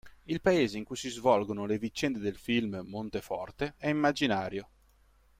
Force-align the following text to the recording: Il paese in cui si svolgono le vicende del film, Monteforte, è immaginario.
Il 0.23 0.41
paese 0.41 0.79
in 0.79 0.83
cui 0.83 0.95
si 0.95 1.09
svolgono 1.09 1.67
le 1.67 1.77
vicende 1.77 2.17
del 2.17 2.35
film, 2.35 2.81
Monteforte, 2.87 3.75
è 3.77 3.87
immaginario. 3.87 4.67